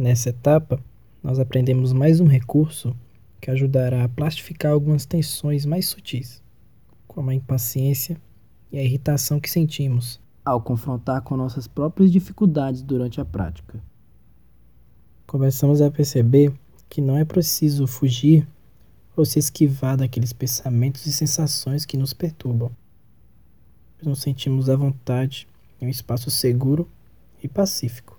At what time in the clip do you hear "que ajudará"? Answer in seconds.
3.38-4.02